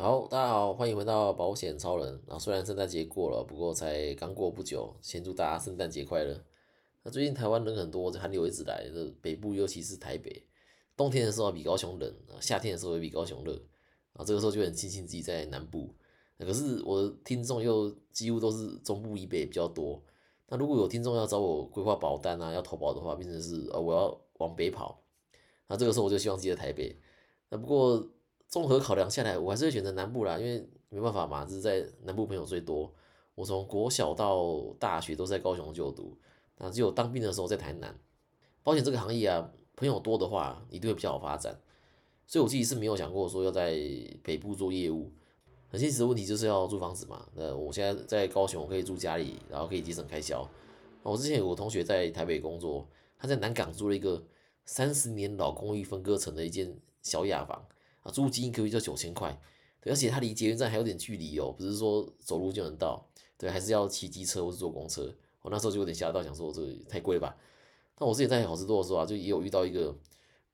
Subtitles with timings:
[0.00, 2.22] 好，大家好，欢迎回到保险超人。
[2.26, 6.42] 啊，虽然圣诞节过了，不过才刚过不久，先祝大家圣诞节快乐。
[7.02, 10.42] 那最近台湾人很多，这寒流一直来，这北部尤其是台北，
[10.96, 13.52] 冬天的时候比高雄冷，啊，夏天的时候也比高雄热，
[14.14, 15.94] 啊，这个时候就很庆幸自己在南部。
[16.38, 20.02] 可是我的听众又几乎都是中部以北比较多。
[20.48, 25.02] 那如果有听众要找我规划保单啊，要投保的话，变成是呃我要往北跑，
[25.68, 26.98] 那这个时候我就希望自己在台北。
[27.50, 28.08] 那不过。
[28.50, 32.92] 综合考量下来，我还是会选择南部啦，因为没办法嘛，就是在南部朋友最多。
[33.36, 36.18] 我从国小到大学都在高雄就读，
[36.56, 37.96] 那只有当兵的时候在台南。
[38.64, 41.56] 保险这个行业啊，朋友多的话一定会比较好发展。
[42.26, 43.72] 所以我自己是没有想过说要在
[44.22, 45.12] 北部做业务。
[45.68, 47.24] 很现实的问题就是要租房子嘛。
[47.34, 50.46] 那我现在在高雄，可以住家里，然后可以节省开销。
[51.04, 52.86] 我之前有个同学在台北工作，
[53.16, 54.22] 他在南港租了一个
[54.64, 57.64] 三十年老公寓分割成的一间小雅房。
[58.02, 59.38] 啊，租金一个月就九千块，
[59.80, 65.14] 对，而且它离捷运站还有点距离哦，不是说走路就能到，对，还是要骑机车或是坐公车。
[65.42, 67.36] 我那时候就有点吓到，想说这个太贵吧。
[67.94, 69.96] 但我之前在好事多的时候啊，就也有遇到一个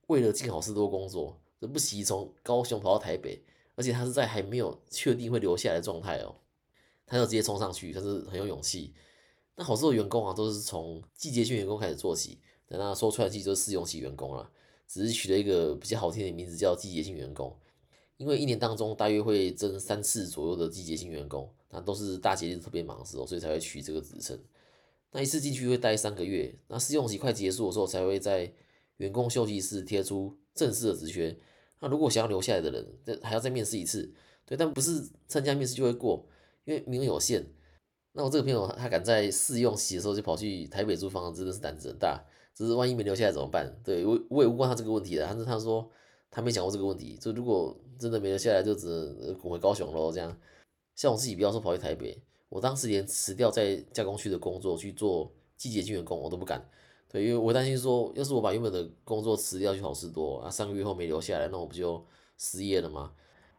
[0.08, 3.42] 为了进好事多工作，就不惜从高雄跑到台北，
[3.74, 6.34] 而且他是在还没有确定会留下来的状态哦，
[7.06, 8.94] 他就直接冲上去，他是很有勇气。
[9.54, 14.50] 那好事多员工啊，都是从季节性员工开始做起，等他说出来，其实就是试用期员工了。
[14.88, 17.56] 只是取了一个比较好听的名字，叫季节性员工。
[18.16, 24.38] 因为一年当中大约会增三次左右的季节性员工，那都是大节日特别忙的时候，所以才会取这个职称。
[25.12, 28.50] 那一次进去会待三个月，那试用期快结束的时候，才会在
[28.96, 31.36] 员工休息室贴出正式的职缺。
[31.80, 34.10] 那如果想要留下来的人，这还要再面试一次。
[34.46, 36.26] 对，但不是参加面试就会过，
[36.64, 37.44] 因为名额有限。
[38.12, 42.24] 那我这个朋友他敢在试用期的时候就跑去台北租房，真的是胆子很大。
[42.56, 43.70] 只是万一没留下来怎么办？
[43.84, 45.86] 对我我也问过他这个问题的，但是他说
[46.30, 47.14] 他没想过这个问题。
[47.20, 50.10] 就如果真的没留下来，就只能滚回高雄喽。
[50.10, 50.34] 这样，
[50.94, 56.66] 像我自己不要说跑去台北，我当时连辞掉在加工区的工作去做季节性员工，我都不敢。
[57.10, 62.02] 对，因为我担心说，要是我把原本的工作辞掉去好事多，啊，三个月后没留下来，那我不就
[62.38, 63.12] 失业了吗？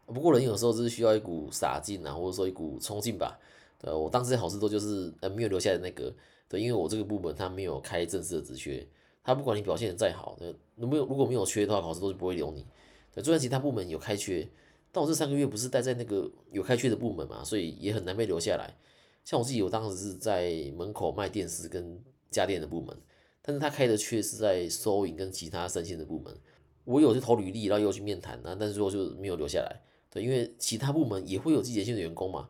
[0.07, 3.39] 不过人有时候就是需要一股傻劲啊，或者说一股冲劲吧。
[3.77, 6.11] 对，我当时在好事多就是呃没有留下来那个。
[6.49, 8.87] 对，因为我这个部门他没有开正式的职缺，
[9.27, 10.39] 他不管你表现的再好，
[10.77, 12.65] 那没有如果没有缺的话，考试都是不会留你。
[13.13, 14.47] 对，就算其他部门有开缺，
[14.89, 18.73] 但我这三个月不是待在那个有开缺的部门嘛，所以也很难被留下来。
[19.25, 22.01] 像我自己，我当时是在门口卖电视跟
[22.31, 22.95] 家电的部门，
[23.41, 26.33] 但是他开的缺是在收银跟其他生鲜的部门，
[26.85, 29.81] 我有去投履历，然后又去面谈啊，但是最后就没有留下来。
[30.09, 32.47] 对，因为其他部门也会有季节性的员工嘛。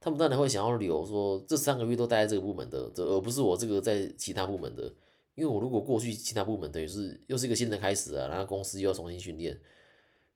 [0.00, 4.92] 他们当然会想要留，说这三个月都待在这个部门的，这而不是我这个在其他部门的。
[5.40, 9.58] 因为我如果过去其他部门，等于是又是一个新的开始啊，然后公司又要重新训练。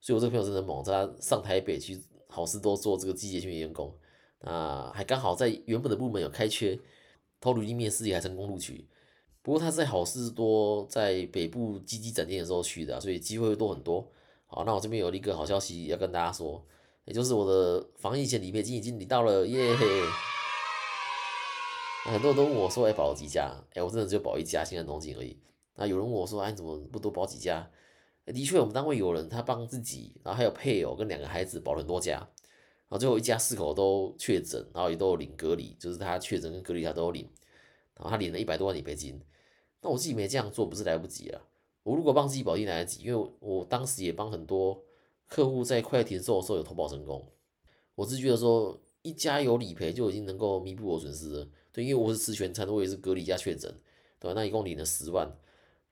[0.00, 3.94] 所以我这个朋友真的猛，他上台北去好事多做这个季节性员工，
[4.40, 6.78] 啊，还刚好在原本的部门有开缺，
[7.38, 8.88] 投履历面试也还成功录取。
[9.42, 14.10] 不过他在好事多在北部积极展店的时候去的，所以机会会多很多。
[14.46, 16.64] 好，那我这边有一个好消息要跟大家说。
[17.04, 19.76] 也就是我的防疫险理赔金已经领到了耶！
[22.04, 25.38] 很多人都问我说：“哎，保几家？”哎，我真的只有保一家，现在东京而已。
[25.76, 27.70] 那有人问我说：“哎，你怎么不多保几家？”
[28.26, 37.28] 的确，我们单位有人他帮自己，然后还有配偶跟两个孩子保了很多家，然后最后一家四口都确诊，然后也都有领隔离，就是他确诊跟隔离他都有领，
[37.96, 39.20] 然后他领了一百多万理赔金。
[39.80, 41.40] 那我自己没这样做，不是来不及啊？
[41.82, 44.82] 我如果帮自己保，一定来得及，因为我当时也帮很多。
[45.26, 47.26] 客户在快停售的时候有投保成功，
[47.94, 51.50] 我是觉得说一家有理赔就已经能够弥补我损失。
[51.74, 53.68] 对，因为我是吃全餐，我也是隔离加确诊，
[54.20, 54.40] 对吧？
[54.40, 55.26] 那一共领了十万，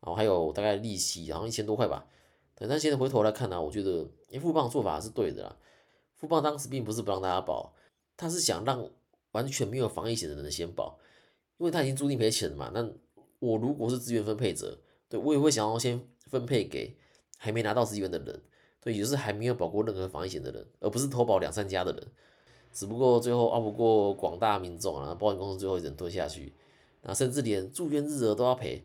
[0.01, 2.07] 然后还有大概利息，然后一千多块吧。
[2.55, 5.57] 对，但现在回头来看呢，我觉得哎，富邦做法是对的啦。
[6.15, 7.75] 富邦当时并不是不让大家保，
[8.17, 8.89] 他是想让
[9.33, 11.01] 完全没有防疫险的人先保，
[11.59, 12.71] 因为他已经注定赔钱了嘛。
[12.73, 12.89] 那
[13.41, 14.79] 我如果是资源分配者，
[15.09, 16.97] 对我也会想要先分配给
[17.37, 18.41] 还没拿到资源的人。
[18.81, 22.07] 对，也就是还没有保过任何防疫险的人，而不是投保两三家的人。
[22.73, 26.55] 只不过最后拗不过广大民众啊，保险公司最后一忍吞下去。
[27.03, 28.85] 那甚至连住院日额都要赔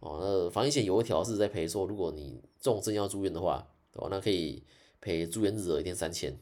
[0.00, 0.18] 哦。
[0.20, 4.08] 那防疫险有一条是在赔说，如果你重症要住院的话，对吧？
[4.10, 4.62] 那可以
[5.00, 6.38] 赔住院日额一天三千。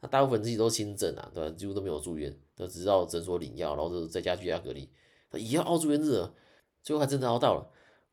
[0.00, 1.50] 那大部分自己都轻症啊，对吧？
[1.56, 4.88] 几乎都没有住院，都只到诊所领药，然后就在家居家隔离。
[5.30, 6.32] 那也要熬住院日额，
[6.82, 7.68] 最后还真的熬到了。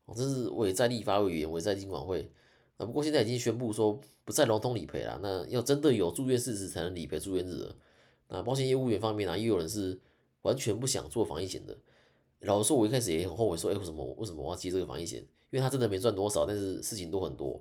[0.06, 2.28] 哦，这是委在立法委员，委在经管会。
[2.76, 5.18] 啊，不过现在已经宣布说不再融通理赔了。
[5.22, 7.76] 那要真的有住院事实才能理赔住院日额。
[8.28, 9.98] 那保险业务员方面呢，也有人是
[10.42, 11.76] 完全不想做防疫险的。
[12.40, 15.20] 老实说，我一开始也很后悔，说，哎，为什么为什么我要接这个防疫险？
[15.50, 17.60] 因为他真的没赚多少，但是事情都很多。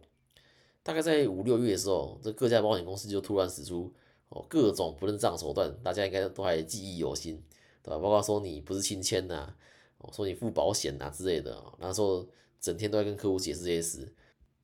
[0.84, 3.92] 大概在五六月的时候，这各家保险公司就突然使出
[4.30, 7.42] 哦，各种不认账手段，大家应该都还记忆犹新，
[7.82, 7.98] 对吧？
[8.00, 9.56] 包括说你不是亲签呐，
[10.00, 12.28] 哦，说你付保险呐之类的，那时候
[12.60, 14.14] 整天都在跟客户解释这些事，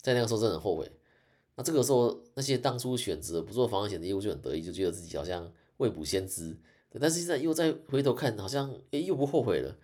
[0.02, 0.92] 在那个时候真的很后悔。
[1.56, 5.52] 那这个时候，那些当初选择不做防险的业务就很得意，就觉得自己好像
[5.82, 6.56] 未卜先知。
[7.00, 9.76] 但是现在又再回头看，好像诶又不后悔了。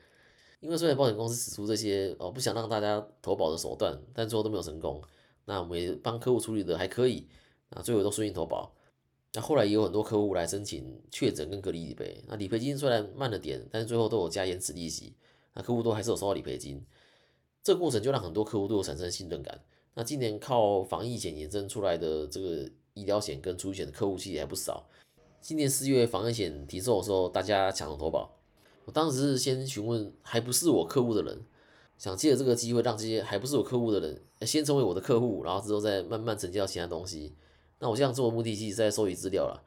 [0.59, 5.01] 因为虽然保险公司使出这些哦不想让大家投保的手段，但最后都没有成功。
[5.45, 7.27] 那我们也帮客户处理的还可以，
[7.69, 8.73] 啊最后都顺利投保。
[9.33, 15.13] 那后来也有很多客户来申请确诊跟隔离理赔，那理赔金虽然慢了点，但是最后都有加延迟利息，
[15.53, 16.83] 那客户都还是有收到理赔金。
[17.63, 19.61] 这个过程就让很多客户都有产生信任感。
[19.93, 24.89] 那今年靠防疫险延伸出来的这个医疗险跟出险的客户其实还不少。
[25.41, 28.33] 今年四月防疫险提售的时候，大家抢着投保。
[28.85, 31.45] 我当时是先询问还不是我客户的人，
[31.97, 37.33] 想借着这个机会让这些还不是我客户的人先成为我的客户，然后之后再慢慢成交其他东西。
[37.79, 39.63] 那我这样做的目的其实在收集资料了，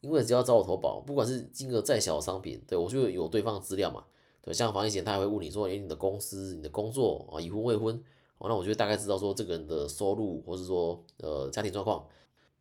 [0.00, 4.04] 因为只要找我投保，不管是金额再小的商品，对我就有对方的资料嘛。
[4.40, 7.94] 对，像防疫险他还会问你说，诶，你的公司、你的工作啊，已婚未婚？
[8.38, 12.06] 哦，那我就大概知道说这个人的收入，或是说呃家庭状况，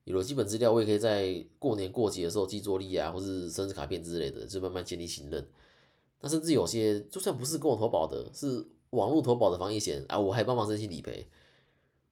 [0.08, 5.46] 有了基本资料，我也可以在过年过节的时候寄作例啊，或是生日卡片之类的，就慢慢建立信任。
[6.22, 11.28] 那甚至有些就算不是跟我投保的，是网络投保的防疫险啊，我还帮忙申请理赔。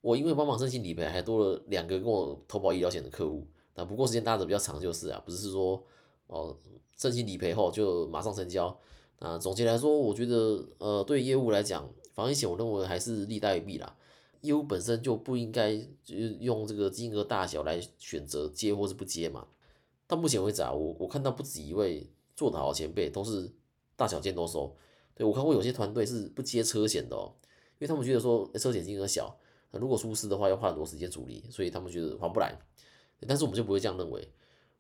[0.02, 3.48] 我因为帮忙申请理赔，还多了两个跟我投保医疗险的客户。
[3.76, 5.82] 那不过时间搭的比较长就是啊，不是说
[6.28, 6.54] 哦
[6.98, 8.78] 申请理赔后就马上成交。
[9.20, 11.90] 那总结来说，我觉得呃对业务来讲。
[12.14, 13.94] 防疫险，我认为还是利大于弊啦。
[14.42, 19.48] 业务本身就不应该就是用这个金额大小来选择接或是不接嘛。
[20.08, 23.52] 到目前为止啊，我我看到不止一位做得好的前辈都是
[23.96, 24.76] 大小件都收。
[25.16, 27.34] 对我看过有些团队是不接车险的哦，
[27.74, 29.38] 因为他们觉得说车险金额小，
[29.72, 32.58] 如果出事的话要花很多时间处理，所以他们觉得划不来。
[33.28, 34.32] 但是我们就不会这样认为，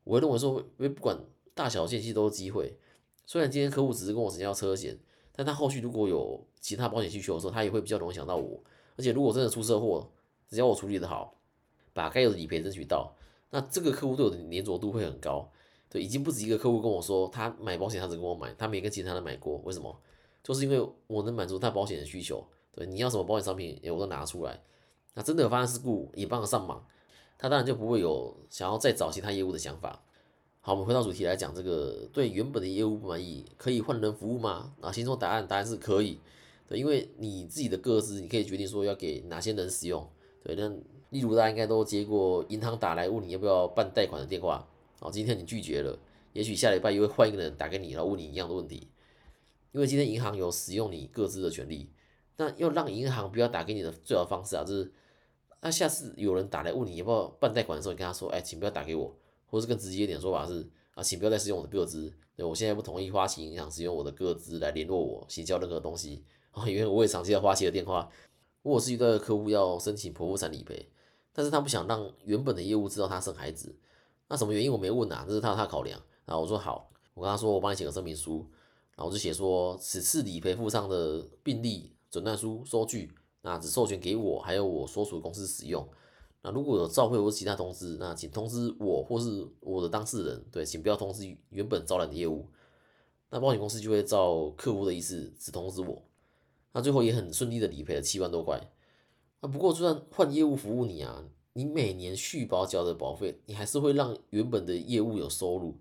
[0.04, 1.18] 我会认为说，因为不管
[1.54, 2.78] 大小件其实都是机会。
[3.26, 5.00] 虽然今天客户只是跟我成交车险。
[5.38, 8.64] 但他后续如果有其他保险需求的时候，他也会比较容易想到我。
[8.98, 10.10] 而且如果真的出车祸，
[10.48, 11.36] 只要我处理的好，
[11.94, 13.14] 把该有的理赔争取到，
[13.50, 15.50] 那这个客户对我的粘着度会很高。
[15.90, 19.58] 对，已经不止一个客户跟我说，他买保险他只跟我买，他没跟其他人买过。
[19.64, 19.96] 为什么？
[20.44, 22.46] 就是因为我能满足他保险的需求。
[22.72, 24.62] 对，你要什么保险商品，我都拿出来。
[25.14, 26.86] 那真的有发生事故，也帮得上忙，
[27.38, 30.02] 他当然就不会有想要再找其他业务的想法。
[30.60, 34.74] 好，我们回到主题来讲，这个对原本的业务不满意，可以换人服务吗？
[34.82, 36.20] 啊，心中答案答案是可以，
[36.68, 40.08] 对，因为你自己的个资，你可以决定说要给哪些人使用，
[40.44, 40.68] 对，那
[41.10, 44.68] 例如大家应该都接过银行打来问你要不要办贷款的电话，
[45.00, 45.98] 好，今天你拒绝了，
[46.34, 48.88] 也许下礼拜又会换一个人打给你，然后问你一样的问题，
[49.72, 51.90] 因为今天银行有使用你个资的权利，
[52.38, 54.92] 那要让银行不要打给你的最好方式啊，就是
[55.62, 59.16] 那下次有人打来问你要不要办贷款的时候，你跟他说，哎，请不要打给我。
[59.48, 66.24] 或是更直接一点说法是啊，请不要再使用我的个资，对我现在不同意花旗银行使用我的个资来联络我，提交任何东西
[66.56, 68.10] 啊，因为我也长期要花旗的电话。
[68.64, 70.90] 如果是遇到客户要申请剖腹产理赔，
[71.32, 73.76] 但是他不想让原本的业务知道他生孩子，
[74.28, 76.02] 那什么原因我没问啊，这是他他考量。
[76.26, 78.38] 然后我说好，我跟他说我帮你写个声明书，
[78.96, 83.12] 然后我就写说此次理赔附上的病历、诊断书、收据，
[83.42, 85.88] 那只授权给我还有我所属公司使用。
[86.42, 92.48] 那如果有召会或其他通知，那请通知我或是我的当事人，对，请不要通知原本招揽的业务。
[93.30, 96.02] 那保险公司就会照客户的意思只通知我。
[96.76, 98.62] 那最后也很顺利的理赔了七万多块。
[99.40, 105.78] 那不过就算换业务服务你啊，你每年续保缴的保费，你还是会让原本的业务有收入。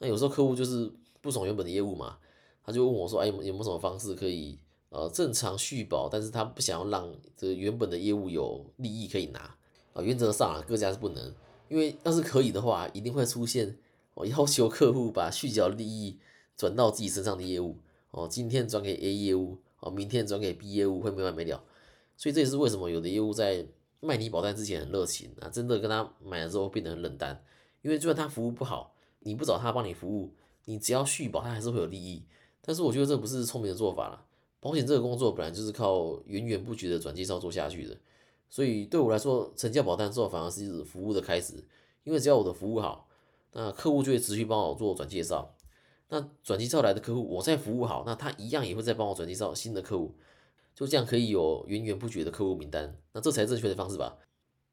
[0.00, 2.18] 那有时候客户就是不爽原本的业务嘛，
[2.62, 4.58] 他就问我说，哎，有没有什么方式可以
[4.90, 9.56] 呃正常续保，但是他不想要让这原本的业务有利益可以拿。
[9.94, 11.34] 啊，原则上啊，各家是不能，
[11.70, 13.78] 因为要是可以的话，一定会出现
[14.12, 16.18] 我要求客户把续缴利益
[16.54, 17.78] 转到自己身上的业务
[18.10, 21.62] 哦，今天转给 A 业务哦，明天转给 B 业务会没完没了，
[22.16, 23.66] 所以这也是为什么有的业务在
[24.00, 27.44] 卖你保单之前很热情啊，真的跟他买了之后变得很冷淡，
[27.82, 30.32] 因为就算他服务不好，你不找他帮你服务，
[30.64, 32.24] 你只要续保他还是会有利益，
[32.62, 34.24] 但是我觉得这不是聪明的做法了，
[34.58, 37.94] 保险这个工作本来就是靠源源不绝的转介绍做下去的。
[38.48, 41.54] 所以对我来说，成交保单之后反而是服务的开始，
[42.04, 43.06] 因为只要我的服务好，
[43.52, 45.54] 那客户就会持续帮我做转介绍。
[46.08, 50.14] 那转介绍来的客户，我再服务好，那他一样也会再帮我转介绍新的客户，
[50.74, 52.96] 就这样可以有源源不绝的客户名单。
[53.12, 54.16] 那这才是正确的方式吧？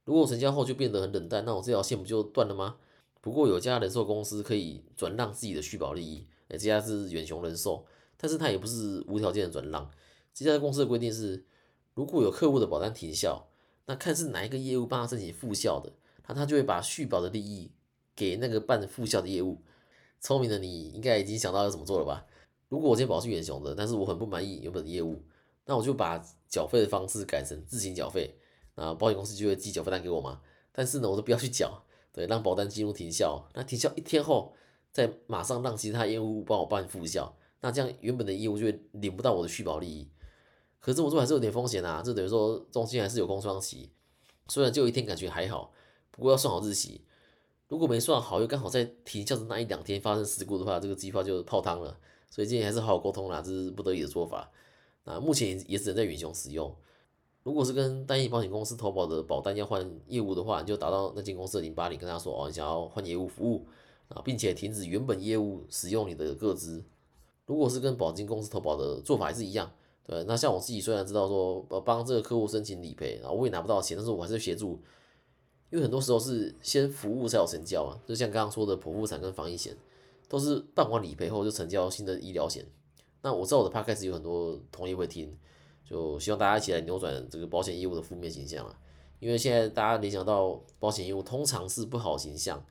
[0.03, 2.77] 如果成交后就变得很冷淡，那我这条线不就断了吗？
[3.21, 7.85] 不过有家人寿公司可以转让自己的续保利益，哎，这家是远雄人寿，
[8.17, 9.89] 但是它也不是无条件的转让。
[10.33, 11.45] 这家公司的规定是，
[11.93, 13.47] 如果有客户的保单停效。
[13.87, 15.91] 那看是哪一个业务帮他申请复效的，
[16.27, 17.71] 那他就会把续保的利益
[18.15, 19.59] 给那个办副销的业务。
[20.21, 22.25] 聪明的你应该已经想到要怎么做了吧？
[22.69, 25.21] 如果我今天跑去远雄的，但是我很不满意原本的业务，
[25.65, 28.33] 那我就把缴费的方式改成自行缴费，
[28.75, 30.39] 那保险公司就会寄缴费单给我嘛。
[30.71, 34.53] 但是呢，我都不要去缴，对，让保单进入停效，那停效一天后，
[34.93, 40.07] 再马上让其他业务帮我办复效，那这样原本的业务就会领不到我的续保利益。
[40.79, 43.91] 可是我做还是有点风险啊，这等于说中间还是有空窗期。
[44.47, 45.71] 虽然就一天感觉还好，
[46.09, 47.01] 不过要算好日期。
[47.71, 51.97] 如果没算好，又刚好在停效的那一两天发生事故的话，这个计划就泡汤了。
[52.29, 54.51] 所以建议还是好好沟通啦，这是不得已的做法。
[55.05, 56.75] 那目前也只能在远雄使用。
[57.43, 63.65] 如果是跟单一保险公司投保的保单要换业务的话，你就打到那间公司的零八零，跟他说哦，你想要换业务服务
[64.09, 66.83] 啊，并且停止原本业务使用你的个资。
[67.45, 69.71] 如果是跟保金公司投保的做法还是一样。
[70.03, 74.77] 对，那像我自己虽然知道说呃帮这个客户申请理赔，然后我也拿不到钱，但是我还是协助。
[75.71, 79.75] 因为很多时候是先服务才有成交啊，就像刚刚说的剖腹产跟防疫险，
[80.27, 82.65] 都是办完理赔后就成交新的医疗险。
[83.21, 85.35] 那我知道我的 podcast 有很多同业会听，
[85.83, 88.77] 就希望大家一起来扭转这个保险业务的负面形象啊。
[89.19, 92.65] 因为现在大家联想到保险业务通常是不好形象，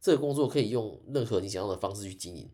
[0.00, 2.48] 这个工作可以用任何你想要的方式去经营，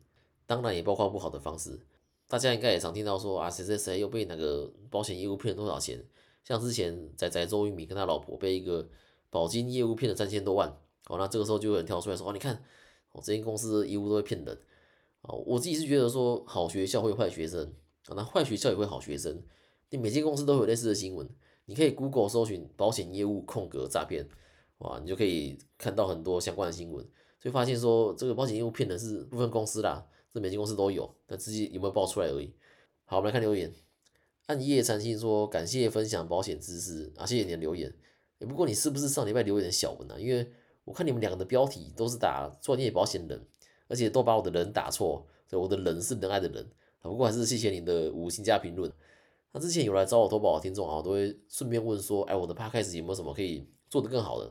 [0.47, 1.79] 当然也包括不好的方式。
[2.27, 6.03] 大家应该也常听到说啊谁谁谁又被哪个保险业务骗了多少钱，
[6.43, 8.89] 像之前仔仔周玉米跟他老婆被一个
[9.35, 10.69] 保金业务骗了三千多万，
[11.09, 12.63] 哦，那这个时候就有人跳出来说，哦，你看，
[13.11, 14.57] 我这间公司业务都会骗人，
[15.23, 17.67] 哦，我自己是觉得说，好学校会坏学生，
[18.07, 19.43] 啊，那坏学校也会好学生，
[19.91, 21.29] 你每间公司都有类似的新闻，
[21.65, 24.25] 你可以 Google 搜寻保险业务空格诈骗，
[24.79, 27.05] 哇，你就可以看到很多相关的新闻，
[27.41, 32.55] 就发现说这个保险业务骗的是部分公司啦，这每间公司都有，但自己有没有爆出来而已。
[33.05, 33.75] 好，我们来看留言，
[34.47, 37.93] 暗夜禅心说感谢分享保险知识啊，谢谢你的留言。
[38.45, 40.17] 不过你是不是上礼拜留言小文啊？
[40.19, 40.47] 因为
[40.85, 43.43] 我看你们两个的标题都是打专业保险人，
[43.89, 46.67] 而且都把我的人打错，所以我的人是仁爱的人。
[47.03, 48.91] 不过还是谢谢你的五星加评论。
[49.53, 54.51] 那之前有来找我投保的听众啊，都会顺便问说，哎，我的 podcast 有没有什么可以做得更好的？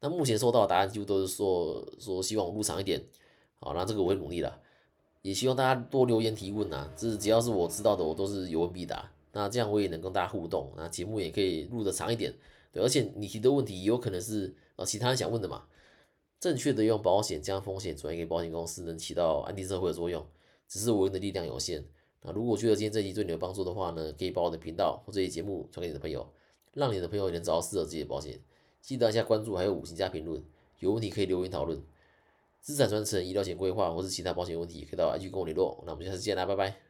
[0.00, 3.02] 那目前收到的答案几乎都是说说希望我录长一点。
[3.58, 4.60] 好，那这个我会努力的，
[5.22, 9.10] 也希望大家多留言提问啊，这是只要是我知道的，我都是有问必答。
[9.32, 12.34] 那这样我也能跟大家互动，那节目也可以录得长一点。
[12.72, 15.66] 对，而且你提的问题也有可能是呃其他人想问的嘛。
[16.40, 20.24] 正确的用保险将风险转移给保险公司，能起到安定社会的作用。
[20.68, 21.84] 只是我用的力量有限。
[22.22, 26.30] 那如果觉得今天这集对你有帮助的话呢，可以把我的频道或这些节目传给你的朋友，
[26.74, 28.38] 让你的朋友也能找到适合自己的保险。
[28.80, 30.44] 记得按下关注，还有五星加评论。
[30.78, 31.82] 有问题可以留言讨论。
[32.60, 35.82] 资产传承、医疗险规划或是其他保险问题，可以到 IG 跟我联络。
[35.86, 36.87] 那我们下次见啦，拜拜。